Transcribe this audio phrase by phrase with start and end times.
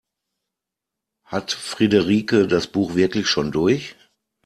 [1.25, 3.95] Hat Friederike das Buch wirklich schon durch?